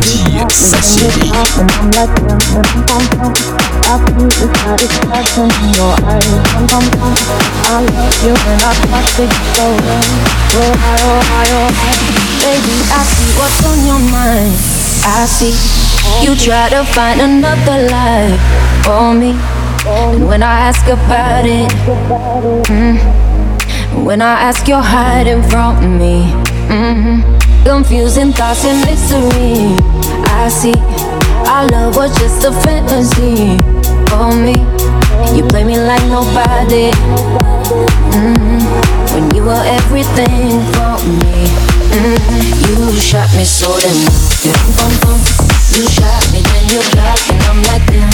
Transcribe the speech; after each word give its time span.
I 0.00 0.56
Baby, 12.40 12.76
I 12.90 13.04
see 13.04 13.30
what's 13.38 13.60
on 13.66 13.78
your 13.84 14.00
mind. 14.10 14.56
I 15.04 15.26
see 15.26 15.54
you 16.24 16.34
try 16.36 16.68
to 16.70 16.84
find 16.84 17.20
another 17.20 17.88
life 17.88 18.40
for 18.84 19.14
me. 19.14 19.36
And 19.86 20.26
when 20.26 20.42
I 20.42 20.60
ask 20.68 20.86
about 20.86 21.44
it, 21.44 21.70
mm, 22.68 24.04
when 24.04 24.22
I 24.22 24.40
ask, 24.48 24.66
you're 24.68 24.80
hiding 24.80 25.42
from 25.42 25.98
me. 25.98 26.32
Mm-hmm 26.68 27.49
confusing 27.64 28.32
thoughts 28.32 28.64
and 28.64 28.80
mystery. 28.86 29.76
I 30.32 30.48
see 30.48 30.74
our 31.46 31.66
love 31.68 31.96
was 31.96 32.16
just 32.18 32.44
a 32.44 32.52
fantasy 32.52 33.58
for 34.08 34.34
me. 34.34 34.56
You 35.36 35.44
play 35.48 35.64
me 35.64 35.78
like 35.78 36.04
nobody. 36.06 36.90
Mm, 38.14 38.60
when 39.12 39.34
you 39.34 39.44
were 39.44 39.62
everything 39.64 40.62
for 40.74 40.96
me. 41.06 41.48
Mm, 41.90 42.92
you 42.92 43.00
shot 43.00 43.28
me 43.36 43.44
so 43.44 43.68
damn. 43.80 43.96
You 45.76 45.86
shot 45.88 46.22
me, 46.32 46.40
then 46.42 46.64
you 46.70 46.80
blocked, 46.92 47.30
and 47.30 47.42
I'm 47.44 47.62
like 47.70 47.86
damn. 47.86 48.10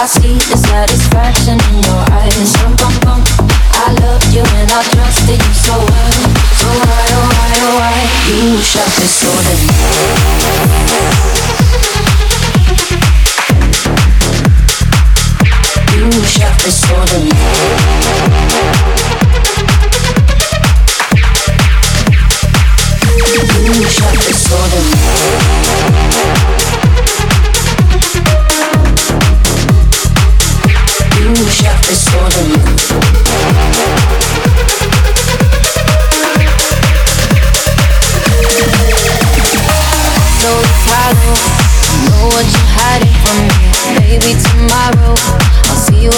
I 0.00 0.06
see 0.06 0.34
the 0.34 0.56
satisfaction 0.56 1.58
in 1.74 1.82
your 1.82 2.04
eyes. 2.12 2.77
So. 9.08 9.67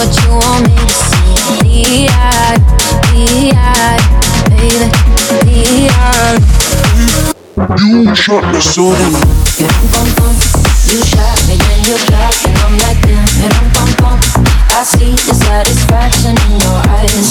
What 0.00 0.16
you 0.24 0.30
want 0.32 0.64
me 0.64 0.76
to 0.80 0.88
see. 0.88 2.08
Baby, 4.48 4.88
You 7.84 8.14
shot 8.16 8.44
me 8.48 8.60
bum. 9.92 10.36
You 10.88 11.00
shot 11.04 11.36
me, 11.46 11.54
then 11.60 11.80
you 11.84 11.96
blocked, 12.08 12.48
and 12.48 12.56
I'm 12.64 12.74
like 12.80 13.00
damn. 13.04 13.28
And. 13.44 13.60
I 14.72 14.82
see 14.84 15.12
the 15.12 15.34
satisfaction 15.34 16.34
in 16.48 16.52
your 16.64 16.80
eyes. 16.96 17.28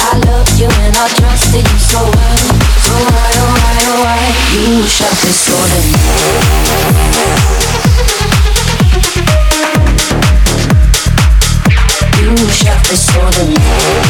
I 0.00 0.20
loved 0.28 0.52
you 0.60 0.68
and 0.68 0.96
I 0.96 1.08
trusted 1.16 1.64
you 1.64 1.78
so 1.78 2.00
well. 2.04 2.38
So 2.84 2.92
why, 2.92 3.32
oh 3.40 3.56
why, 3.56 3.76
oh 3.88 4.04
why? 4.04 4.20
You 4.52 4.84
shot 4.84 5.16
me 5.24 5.32
so 5.32 5.56
pursued 12.88 13.48
me. 13.50 14.07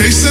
chasing 0.00 0.29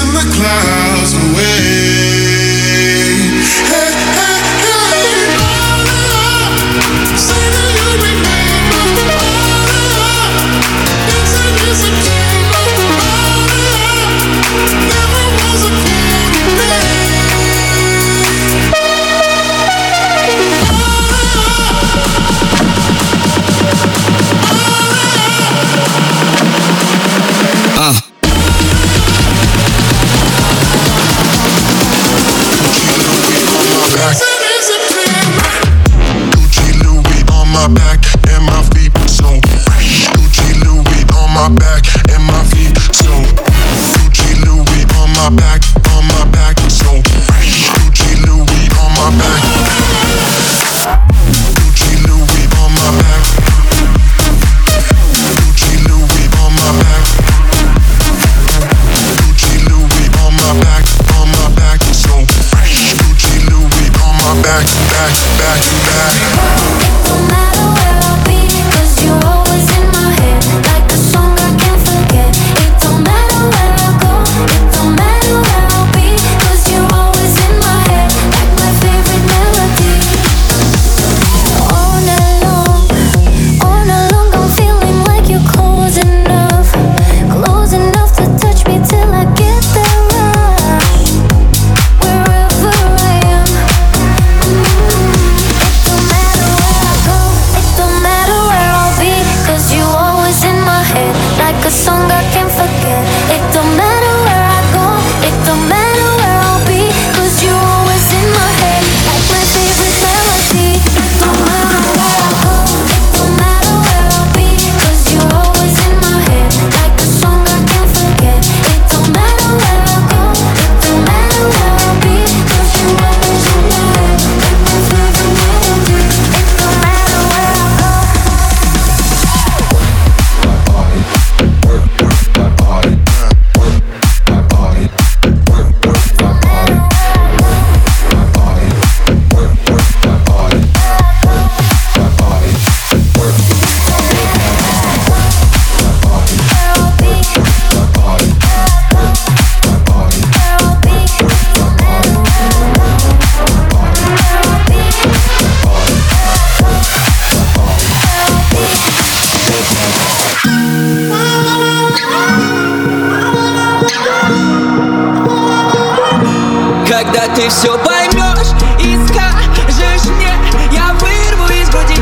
все 167.49 167.77
поймешь 167.79 168.53
и 168.79 168.97
скажешь 169.07 170.05
мне 170.15 170.33
Я 170.71 170.93
вырву 170.93 171.47
из 171.47 171.69
груди 171.69 171.95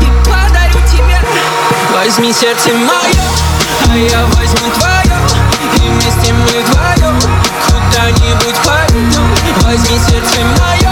и 0.00 0.28
подарю 0.28 0.80
тебе 0.90 1.20
Возьми 1.94 2.32
сердце 2.32 2.70
мое, 2.70 3.22
а 3.88 3.96
я 3.96 4.24
возьму 4.26 4.70
твое 4.78 5.16
И 5.76 5.88
вместе 5.88 6.32
мы 6.32 6.62
вдвоем 6.62 7.18
куда-нибудь 7.66 8.56
пойдем 8.64 9.34
Возьми 9.62 9.98
сердце 9.98 10.40
мое 10.60 10.91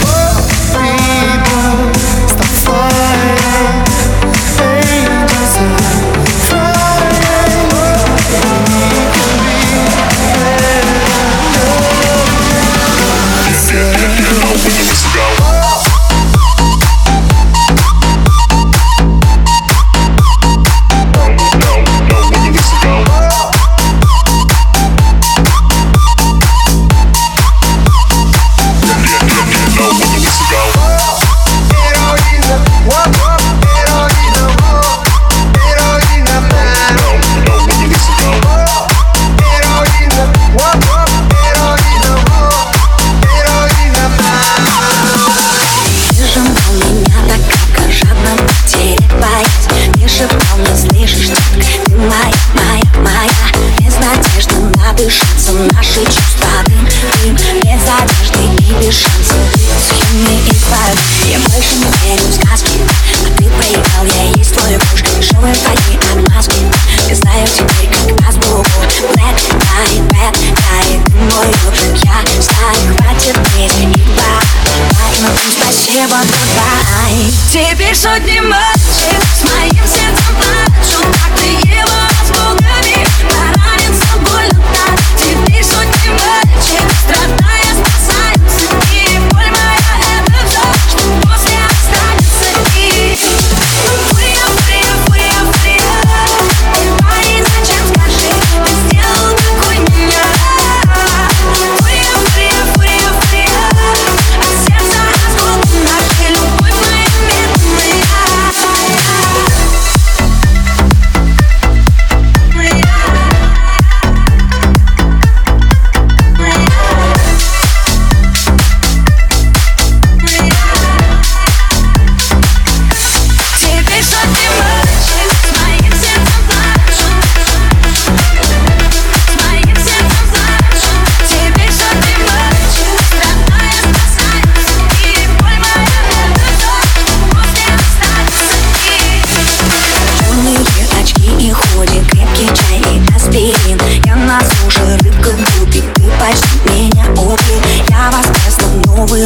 Теперь 78.10 78.10
сотни 78.10 78.40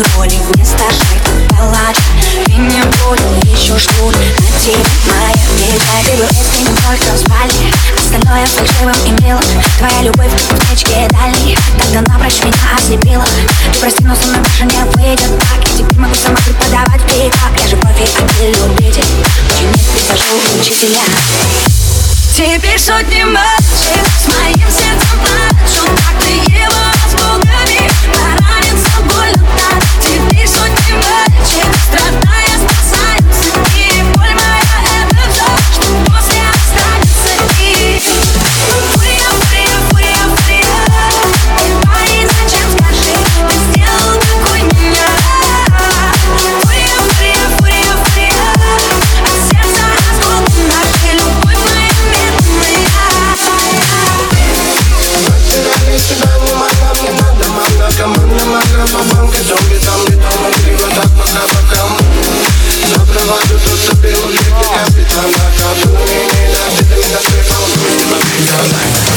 Роли, 0.02 0.36
вместо 0.50 0.78
шарка 0.78 1.32
палач 1.50 1.96
Ты 2.46 2.52
не 2.54 2.82
понял, 2.82 3.42
еще 3.44 3.78
ждут. 3.78 4.16
На 4.16 4.60
тебе 4.60 4.84
моя 5.08 5.46
мечта. 5.56 6.04
Ты 6.04 6.18
был 6.18 6.26
искренним 6.26 6.76
только 6.76 7.14
в 7.14 7.20
спальне, 7.20 7.72
остальное 7.98 8.46
фальшивым 8.46 8.96
и 9.06 9.24
милым 9.24 9.44
Твоя 9.78 10.02
любовь 10.02 10.32
в 10.32 10.70
течке 10.70 11.08
дальней, 11.10 11.58
когда 11.80 12.02
напрочь 12.12 12.42
меня 12.44 12.78
ослепила. 12.78 13.26
Ты 13.26 13.80
прости, 13.80 14.04
но 14.04 14.16
со 14.16 14.28
мной 14.28 14.42
больше 14.42 14.66
не 14.66 14.84
выйдет 14.96 15.40
так. 15.40 15.64
Я 15.64 15.78
теперь 15.78 16.00
могу 16.00 16.16
сама 16.16 16.38
преподавать 16.38 17.02
пикап 17.04 17.56
Я 17.62 17.68
же 17.68 17.78
профи, 17.78 18.08
а 18.20 18.28
ты 18.28 18.52
любитель. 18.52 19.06
Ученик, 19.50 19.86
прихожу 19.94 20.60
учителя? 20.60 21.04
Теперь 22.36 22.80
сотни 22.80 23.24
мальчик 23.24 24.04
с 24.20 24.28
моим 24.28 24.68
сердцем 24.70 25.20
плачут. 25.24 25.90
Как 26.04 26.22
ты 26.22 26.52
его 26.52 26.85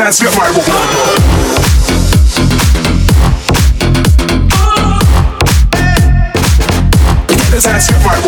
hands, 0.00 0.20
get 0.20 0.36
my 0.36 0.46
reward. 0.48 0.66
his 7.52 7.66
ass 7.66 7.90
get 7.90 8.04
right 8.04 8.22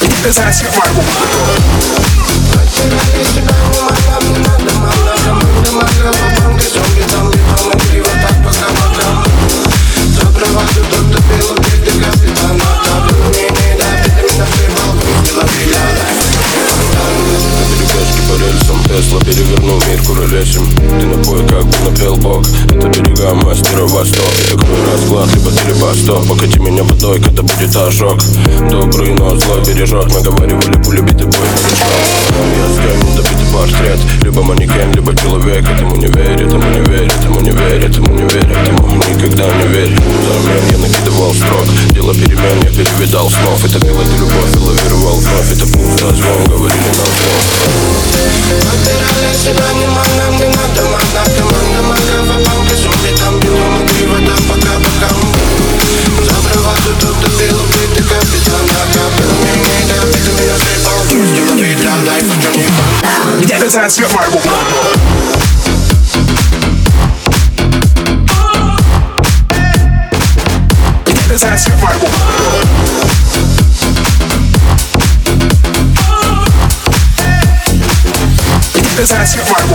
Get 0.00 0.24
His 0.24 0.38
ass 0.38 0.62
get 0.62 0.72
my 0.78 0.86
with 3.36 3.43
перевернул 19.34 19.82
мир 19.88 20.00
куролесим 20.02 20.66
Ты 21.00 21.06
напой 21.06 21.46
как 21.48 21.64
бы 21.64 21.90
напел 21.90 22.16
бог 22.16 22.42
Это 22.70 22.88
берега 22.88 23.34
мастера 23.34 23.82
восток. 23.82 24.30
Такой 24.50 24.76
расклад, 24.92 25.28
либо 25.34 25.50
ты 25.50 25.68
либо 25.68 25.94
стоп 25.94 26.28
Покати 26.28 26.58
меня 26.60 26.84
водой, 26.84 27.20
когда 27.20 27.42
будет 27.42 27.76
ожог. 27.76 28.18
Добрый, 28.70 29.12
но 29.14 29.36
злой 29.38 29.64
бережет 29.66 30.12
Наговаривали 30.12 30.82
полюбить 30.82 31.20
и 31.20 31.24
бой 31.24 31.48
новичком 31.50 32.04
Я 32.54 32.74
сканен 32.74 33.16
добитый 33.16 33.46
портрет 33.52 34.00
Либо 34.22 34.42
манекен, 34.42 34.92
либо 34.92 35.16
человек. 35.16 35.64
Этому 35.68 35.96
не 35.96 36.06
верит, 36.06 36.52
ему 36.52 36.70
не 36.70 36.90
верит, 36.90 37.13
не 37.44 37.50
верит 37.50 37.94
Ему 37.94 38.12
не 38.12 38.22
верит, 38.22 38.68
ему 38.68 38.94
никогда 38.96 39.44
не 39.44 39.66
верит. 39.68 40.00
Взамен 40.00 40.66
я 40.70 40.78
накидывал 40.78 41.34
строк 41.34 41.66
Дело 41.92 42.14
перемен, 42.14 42.62
я 42.62 42.70
перевидал 42.70 43.30
снов. 43.30 43.64
Это 43.64 43.80
пил 43.80 44.00
эту 44.00 44.16
любовь 44.16 44.54
и 44.54 44.58
лавировал 44.58 45.18
вновь 45.18 45.52
Это 45.52 45.66
пусто 45.66 46.14
звон, 46.14 46.44
говорили 46.44 46.88
на 46.88 46.94
звон 46.94 48.24
Где 63.40 63.58
ты 63.58 63.68
за 63.68 63.88
свет 63.88 64.12
моего 64.14 64.40
Где 64.40 64.44
ты 64.44 65.28
за 65.28 65.33
this 71.34 71.42
your 71.42 71.64
survival. 71.64 72.08
this 78.94 79.10
ass 79.10 79.34
your 79.34 79.44
rival. 79.44 79.74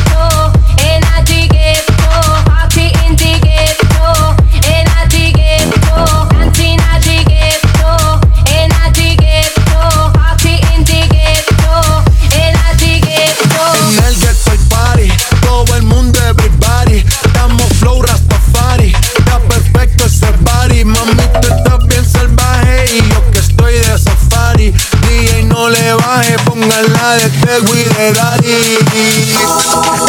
De 26.89 27.29
Tego 27.45 27.75
y 27.75 27.83
de 27.83 28.13
Daddy. 28.13 28.79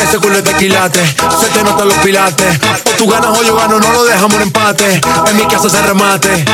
Ese 0.03 0.19
culo 0.19 0.39
es 0.39 0.45
de 0.45 0.55
quilate, 0.55 1.01
se 1.41 1.47
te 1.49 1.63
notan 1.63 1.89
los 1.89 1.97
pilates. 1.99 2.59
O 2.85 2.91
tú 2.97 3.09
ganas 3.09 3.39
o 3.39 3.43
yo 3.43 3.57
gano, 3.57 3.79
no 3.79 3.93
lo 3.93 4.05
dejamos 4.05 4.35
en 4.37 4.43
empate. 4.43 5.01
En 5.27 5.37
mi 5.37 5.47
casa 5.47 5.69
se 5.69 5.83
remate. 5.83 6.45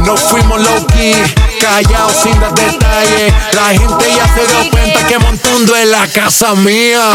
No 0.00 0.16
fuimos 0.16 0.60
low 0.60 0.86
key, 0.88 1.14
callados 1.60 2.16
sin 2.22 2.38
dar 2.40 2.54
detalles. 2.54 3.32
La 3.52 3.68
gente 3.68 4.04
ya 4.14 4.26
se 4.34 4.46
dio 4.46 4.70
cuenta 4.70 5.06
que 5.06 5.18
Montundo 5.18 5.76
es 5.76 5.86
la 5.86 6.06
casa 6.08 6.54
mía. 6.54 7.14